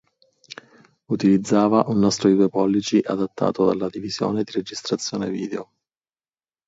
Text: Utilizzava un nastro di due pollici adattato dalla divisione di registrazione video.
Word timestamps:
Utilizzava 1.11 1.83
un 1.85 1.99
nastro 1.99 2.29
di 2.29 2.33
due 2.33 2.49
pollici 2.49 2.99
adattato 3.05 3.65
dalla 3.67 3.87
divisione 3.87 4.41
di 4.41 4.51
registrazione 4.51 5.29
video. 5.29 5.73